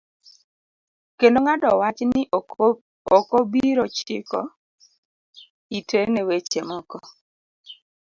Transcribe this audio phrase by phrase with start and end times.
[1.19, 2.21] Kendo ng'ado wach ni
[3.19, 4.39] okobiro chiko
[5.77, 6.97] ite ne weche moko.